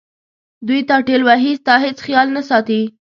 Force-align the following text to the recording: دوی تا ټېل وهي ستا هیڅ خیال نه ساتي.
دوی 0.67 0.79
تا 0.89 0.95
ټېل 1.07 1.21
وهي 1.25 1.51
ستا 1.61 1.75
هیڅ 1.85 1.97
خیال 2.05 2.27
نه 2.35 2.41
ساتي. 2.49 2.81